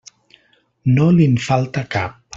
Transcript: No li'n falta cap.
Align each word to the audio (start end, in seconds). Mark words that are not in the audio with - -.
No 0.95 1.05
li'n 1.19 1.37
falta 1.49 1.87
cap. 1.97 2.21